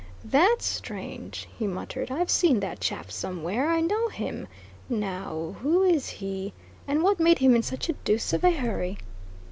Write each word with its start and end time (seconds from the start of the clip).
"That's 0.25 0.65
strange!" 0.65 1.47
he 1.59 1.67
muttered. 1.67 2.09
"I've 2.09 2.31
seen 2.31 2.59
that 2.61 2.79
chap 2.79 3.11
somewhere 3.11 3.69
I 3.69 3.81
know 3.81 4.07
him. 4.09 4.47
Now, 4.89 5.55
who 5.61 5.83
is 5.83 6.09
he? 6.09 6.53
And 6.87 7.03
what 7.03 7.19
made 7.19 7.37
him 7.37 7.55
in 7.55 7.61
such 7.61 7.87
a 7.87 7.93
deuce 7.93 8.33
of 8.33 8.43
a 8.43 8.49
hurry?" 8.49 8.97